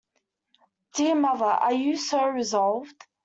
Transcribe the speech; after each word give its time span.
Dear 0.95 1.13
mother, 1.13 1.45
are 1.45 1.73
you 1.75 1.95
so 1.95 2.25
resolved? 2.27 3.05